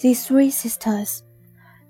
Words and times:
The 0.00 0.14
three 0.14 0.50
sisters. 0.50 1.22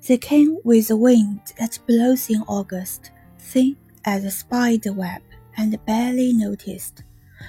They 0.06 0.18
came 0.18 0.58
with 0.64 0.88
the 0.88 0.96
wind 0.96 1.40
that 1.58 1.78
blows 1.86 2.28
in 2.28 2.42
August, 2.42 3.10
thin 3.38 3.76
as 4.04 4.24
a 4.24 4.30
spider 4.30 4.92
web, 4.92 5.22
and 5.56 5.82
barely 5.86 6.32
noticed. 6.32 7.04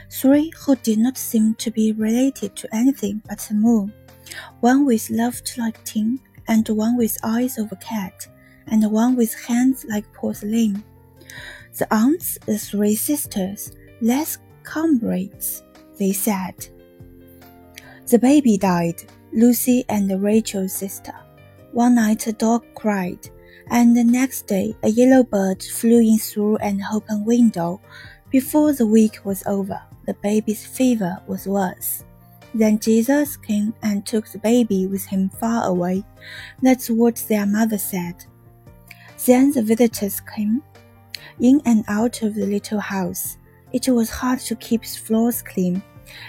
Three 0.10 0.52
who 0.60 0.76
did 0.78 1.00
not 1.00 1.18
seem 1.18 1.56
to 1.56 1.72
be 1.72 1.92
related 1.92 2.56
to 2.58 2.76
anything 2.76 3.22
but 3.28 3.40
the 3.40 3.56
moon. 3.56 3.92
One 4.62 4.86
with 4.86 5.10
loved 5.10 5.58
like 5.58 5.84
tin, 5.84 6.20
and 6.48 6.68
one 6.70 6.96
with 6.98 7.18
eyes 7.24 7.58
of 7.58 7.72
a 7.72 7.78
cat, 7.78 8.28
and 8.68 8.90
one 8.92 9.16
with 9.16 9.34
hands 9.34 9.86
like 9.90 10.12
porcelain. 10.14 10.84
The 11.78 11.94
aunts, 11.94 12.38
the 12.46 12.58
three 12.58 12.96
sisters, 12.96 13.72
las 14.02 14.38
comadres, 14.64 15.64
they 15.98 16.14
said. 16.14 16.68
The 18.08 18.20
baby 18.20 18.58
died, 18.58 19.04
Lucy 19.36 19.84
and 19.90 20.22
Rachel's 20.22 20.74
sister. 20.74 21.14
One 21.72 21.96
night 21.96 22.28
a 22.28 22.34
dog 22.34 22.64
cried, 22.76 23.30
and 23.72 23.98
the 23.98 24.04
next 24.04 24.44
day 24.46 24.76
a 24.84 24.90
yellow 24.90 25.24
bird 25.24 25.64
flew 25.64 26.00
in 26.00 26.20
through 26.20 26.58
an 26.58 26.84
open 26.94 27.26
window. 27.26 27.82
Before 28.30 28.74
the 28.74 28.86
week 28.86 29.26
was 29.26 29.44
over, 29.48 29.82
the 30.06 30.14
baby's 30.16 30.64
fever 30.64 31.18
was 31.26 31.48
worse. 31.48 32.04
Then 32.54 32.78
Jesus 32.78 33.36
came 33.36 33.74
and 33.82 34.06
took 34.06 34.28
the 34.28 34.38
baby 34.38 34.86
with 34.86 35.06
him 35.06 35.30
far 35.30 35.66
away. 35.66 36.04
That's 36.62 36.92
what 36.92 37.16
their 37.28 37.48
mother 37.48 37.80
said. 37.80 38.26
Then 39.26 39.52
the 39.52 39.64
visitors 39.64 40.22
came, 40.22 40.62
in 41.40 41.60
and 41.66 41.84
out 41.88 42.22
of 42.22 42.36
the 42.36 42.46
little 42.46 42.80
house. 42.80 43.38
It 43.72 43.90
was 43.90 44.12
hard 44.12 44.40
to 44.42 44.56
keep 44.56 44.84
its 44.84 44.96
floors 44.96 45.42
clean. 45.42 45.82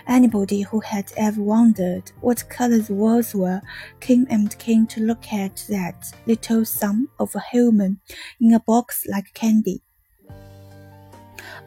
Anybody 0.06 0.62
who 0.62 0.80
had 0.80 1.12
ever 1.16 1.40
wondered 1.40 2.12
what 2.20 2.48
color 2.48 2.78
the 2.78 2.94
walls 2.94 3.34
were 3.34 3.62
came 4.00 4.26
and 4.30 4.58
came 4.58 4.86
to 4.88 5.00
look 5.00 5.32
at 5.32 5.64
that 5.68 6.12
little 6.26 6.64
sum 6.64 7.08
of 7.18 7.34
a 7.34 7.40
human 7.40 8.00
in 8.40 8.52
a 8.54 8.60
box 8.60 9.06
like 9.08 9.32
candy. 9.34 9.82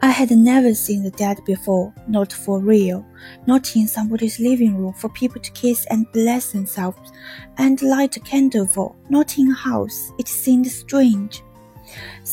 I 0.00 0.10
had 0.10 0.30
never 0.30 0.74
seen 0.74 1.02
the 1.02 1.10
dead 1.10 1.44
before, 1.44 1.92
not 2.06 2.32
for 2.32 2.60
real, 2.60 3.04
not 3.46 3.74
in 3.74 3.88
somebody's 3.88 4.38
living 4.38 4.76
room 4.76 4.92
for 4.92 5.08
people 5.08 5.40
to 5.40 5.50
kiss 5.52 5.86
and 5.90 6.10
bless 6.12 6.52
themselves 6.52 7.10
and 7.56 7.82
light 7.82 8.16
a 8.16 8.20
candle 8.20 8.66
for, 8.66 8.94
not 9.08 9.38
in 9.38 9.50
a 9.50 9.54
house. 9.54 10.12
It 10.18 10.28
seemed 10.28 10.68
strange. 10.68 11.42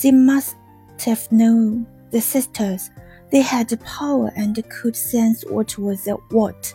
They 0.02 0.12
must 0.12 0.58
have 1.06 1.32
known 1.32 1.88
the 2.12 2.22
sisters 2.22 2.92
they 3.36 3.42
had 3.42 3.78
power 3.82 4.32
and 4.38 4.64
could 4.70 4.96
sense 4.96 5.44
what 5.50 5.78
was 5.78 6.08
what. 6.30 6.74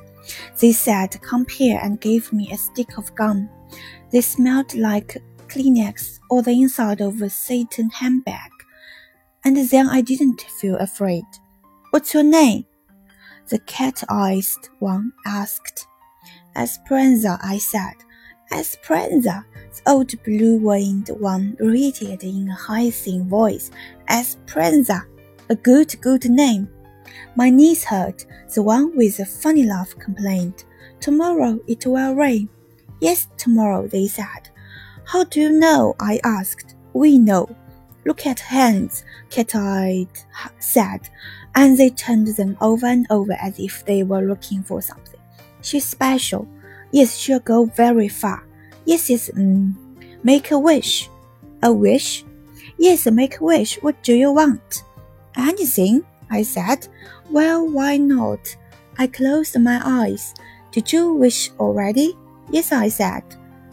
They 0.60 0.72
said, 0.72 1.18
Come 1.22 1.46
here 1.46 1.80
and 1.82 1.98
gave 1.98 2.30
me 2.34 2.52
a 2.52 2.58
stick 2.58 2.98
of 2.98 3.14
gum. 3.14 3.48
They 4.10 4.20
smelled 4.20 4.74
like 4.74 5.16
Kleenex 5.48 6.18
or 6.28 6.42
the 6.42 6.50
inside 6.50 7.00
of 7.00 7.22
a 7.22 7.30
Satan 7.30 7.88
handbag. 7.88 8.50
And 9.42 9.56
then 9.70 9.88
I 9.88 10.02
didn't 10.02 10.42
feel 10.60 10.76
afraid. 10.76 11.24
What's 11.92 12.12
your 12.12 12.24
name? 12.24 12.66
The 13.48 13.60
cat-eyed 13.60 14.44
one 14.80 15.14
asked. 15.24 15.86
Esperanza, 16.56 17.38
I 17.42 17.56
said. 17.56 17.94
Esperanza, 18.52 19.46
the 19.54 19.90
old 19.90 20.22
blue-winged 20.24 21.08
one 21.20 21.56
repeated 21.58 22.22
in 22.22 22.50
a 22.50 22.54
high 22.54 22.90
thin 22.90 23.26
voice. 23.30 23.70
Esperanza. 24.10 25.06
A 25.50 25.56
good, 25.56 26.00
good 26.00 26.30
name. 26.30 26.68
My 27.34 27.50
knees 27.50 27.82
hurt, 27.82 28.24
the 28.54 28.62
one 28.62 28.96
with 28.96 29.16
the 29.16 29.26
funny 29.26 29.64
laugh 29.64 29.92
complained. 29.98 30.62
Tomorrow 31.00 31.58
it 31.66 31.84
will 31.84 32.14
rain. 32.14 32.48
Yes, 33.00 33.26
tomorrow, 33.36 33.88
they 33.88 34.06
said. 34.06 34.50
How 35.04 35.24
do 35.24 35.40
you 35.40 35.50
know? 35.50 35.96
I 35.98 36.20
asked. 36.22 36.76
We 36.92 37.18
know. 37.18 37.48
Look 38.06 38.26
at 38.26 38.38
hands, 38.38 39.04
Cat-eyed 39.28 40.06
said, 40.60 41.08
and 41.56 41.76
they 41.76 41.90
turned 41.90 42.28
them 42.28 42.56
over 42.60 42.86
and 42.86 43.08
over 43.10 43.32
as 43.32 43.58
if 43.58 43.84
they 43.84 44.04
were 44.04 44.22
looking 44.22 44.62
for 44.62 44.80
something. 44.80 45.20
She's 45.62 45.84
special. 45.84 46.46
Yes, 46.92 47.16
she'll 47.16 47.40
go 47.40 47.64
very 47.64 48.08
far. 48.08 48.46
Yes, 48.84 49.10
yes, 49.10 49.30
mm. 49.30 49.74
Make 50.22 50.52
a 50.52 50.58
wish. 50.60 51.10
A 51.64 51.72
wish? 51.72 52.24
Yes, 52.78 53.06
make 53.06 53.40
a 53.40 53.44
wish. 53.44 53.82
What 53.82 54.00
do 54.04 54.14
you 54.14 54.30
want? 54.30 54.84
Anything, 55.36 56.04
I 56.30 56.42
said. 56.42 56.88
Well, 57.30 57.68
why 57.68 57.96
not? 57.96 58.56
I 58.98 59.06
closed 59.06 59.58
my 59.58 59.80
eyes. 59.82 60.34
Did 60.72 60.92
you 60.92 61.14
wish 61.14 61.50
already? 61.58 62.16
Yes, 62.50 62.72
I 62.72 62.88
said. 62.88 63.22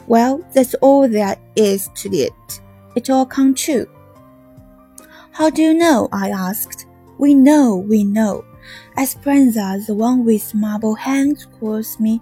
Well, 0.07 0.41
that's 0.53 0.73
all 0.75 1.07
there 1.07 1.37
is 1.55 1.89
to 1.95 2.09
it. 2.15 2.61
It 2.95 3.09
all 3.09 3.25
come 3.25 3.53
true. 3.53 3.87
How 5.31 5.49
do 5.49 5.61
you 5.61 5.73
know? 5.73 6.09
I 6.11 6.29
asked. 6.29 6.87
We 7.17 7.35
know, 7.35 7.75
we 7.75 8.03
know. 8.03 8.45
Esperanza, 8.97 9.79
the 9.85 9.93
one 9.93 10.25
with 10.25 10.53
marble 10.55 10.95
hands, 10.95 11.45
calls 11.59 11.99
me 11.99 12.21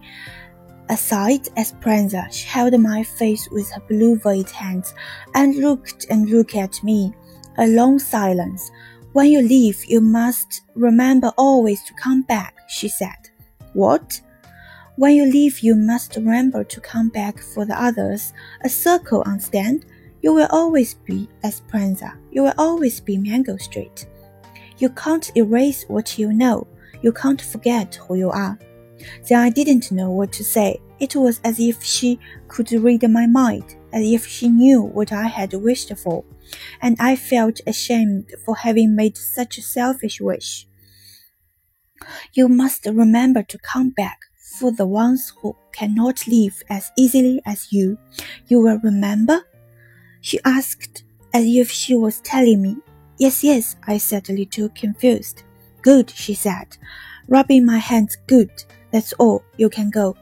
aside. 0.90 1.48
Esperanza, 1.58 2.28
she 2.32 2.48
held 2.48 2.78
my 2.80 3.04
face 3.04 3.50
with 3.50 3.70
her 3.72 3.82
blue 3.88 4.18
white 4.18 4.50
hands 4.52 4.94
and 5.34 5.56
looked 5.56 6.06
and 6.10 6.30
looked 6.30 6.56
at 6.56 6.84
me. 6.84 7.14
A 7.58 7.68
long 7.68 8.00
silence. 8.00 8.72
When 9.16 9.28
you 9.28 9.42
leave, 9.42 9.86
you 9.86 10.02
must 10.02 10.64
remember 10.74 11.32
always 11.38 11.82
to 11.86 11.94
come 11.94 12.24
back, 12.24 12.54
she 12.68 12.90
said. 12.90 13.30
What? 13.72 14.20
When 14.98 15.16
you 15.16 15.24
leave, 15.24 15.62
you 15.62 15.74
must 15.74 16.18
remember 16.18 16.66
to 16.66 16.82
come 16.82 17.08
back 17.08 17.40
for 17.40 17.64
the 17.64 17.82
others. 17.82 18.34
A 18.66 18.68
circle, 18.68 19.24
understand? 19.26 19.86
You 20.22 20.34
will 20.34 20.50
always 20.52 20.96
be 20.96 21.30
Esperanza. 21.46 22.18
You 22.30 22.44
will 22.44 22.54
always 22.58 23.00
be 23.00 23.18
Mango 23.18 23.56
Street. 23.56 24.06
You 24.80 24.90
can't 24.90 25.32
erase 25.38 25.86
what 25.88 26.20
you 26.20 26.34
know. 26.34 26.68
You 27.02 27.14
can't 27.14 27.42
forget 27.42 27.96
who 27.96 28.16
you 28.16 28.32
are. 28.32 28.60
Then 29.28 29.40
I 29.40 29.50
didn't 29.50 29.92
know 29.92 30.12
what 30.12 30.32
to 30.34 30.44
say. 30.44 30.82
It 31.00 31.16
was 31.16 31.40
as 31.44 31.60
if 31.60 31.84
she 31.84 32.20
could 32.48 32.72
read 32.72 33.10
my 33.10 33.28
mind, 33.28 33.76
as 33.92 34.06
if 34.06 34.26
she 34.26 34.48
knew 34.48 34.82
what 34.82 35.12
I 35.12 35.28
had 35.28 35.54
wished 35.54 35.96
for 35.98 36.24
and 36.82 36.96
I 37.00 37.16
felt 37.16 37.62
ashamed 37.68 38.34
for 38.44 38.56
having 38.56 38.96
made 38.96 39.18
such 39.18 39.58
a 39.58 39.62
selfish 39.62 40.22
wish. 40.22 40.68
You 42.34 42.48
must 42.48 42.86
remember 42.86 43.44
to 43.44 43.58
come 43.58 43.90
back 43.90 44.20
for 44.60 44.72
the 44.72 44.86
ones 44.86 45.34
who 45.42 45.56
cannot 45.72 46.28
leave 46.28 46.62
as 46.70 46.92
easily 46.98 47.42
as 47.46 47.72
you. 47.72 47.98
You 48.48 48.62
will 48.62 48.80
remember? 48.80 49.42
She 50.22 50.40
asked 50.46 51.04
as 51.34 51.46
if 51.46 51.72
she 51.72 51.96
was 51.96 52.22
telling 52.22 52.62
me. 52.62 52.78
Yes, 53.18 53.44
yes, 53.44 53.76
I 53.88 53.98
said 53.98 54.30
a 54.30 54.34
little 54.34 54.70
confused. 54.70 55.44
Good, 55.82 56.10
she 56.10 56.34
said, 56.34 56.78
rubbing 57.28 57.66
my 57.66 57.78
hands. 57.78 58.18
Good, 58.28 58.52
that's 58.96 59.12
all. 59.20 59.44
You 59.58 59.70
can 59.70 59.90
go. 59.90 60.16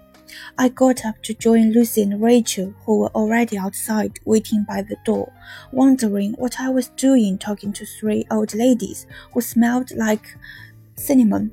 I 0.58 0.70
got 0.70 1.06
up 1.06 1.22
to 1.26 1.36
join 1.36 1.74
Lucy 1.74 2.02
and 2.02 2.20
Rachel, 2.20 2.74
who 2.84 3.02
were 3.02 3.12
already 3.12 3.56
outside 3.56 4.18
waiting 4.26 4.66
by 4.68 4.82
the 4.82 4.96
door, 5.06 5.32
wondering 5.72 6.34
what 6.40 6.60
I 6.60 6.70
was 6.70 6.88
doing 6.88 7.38
talking 7.38 7.72
to 7.74 7.86
three 7.86 8.26
old 8.32 8.56
ladies 8.56 9.06
who 9.32 9.42
smelled 9.42 9.92
like 9.92 10.26
cinnamon. 10.96 11.52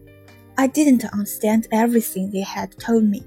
I 0.56 0.66
didn't 0.66 1.04
understand 1.12 1.68
everything 1.70 2.30
they 2.30 2.40
had 2.40 2.78
told 2.78 3.04
me. 3.04 3.22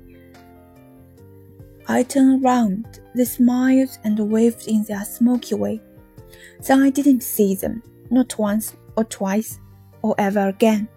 I 1.87 2.01
turned 2.01 2.43
around. 2.43 2.99
They 3.13 3.25
smiled 3.25 3.95
and 4.03 4.17
waved 4.31 4.67
in 4.67 4.85
their 4.85 5.05
smoky 5.05 5.53
way. 5.53 5.81
Then 6.65 6.81
I 6.81 6.89
didn't 6.89 7.21
see 7.21 7.53
them, 7.53 7.83
not 8.09 8.39
once 8.39 8.75
or 8.97 9.03
twice 9.03 9.59
or 10.01 10.15
ever 10.17 10.47
again. 10.47 10.87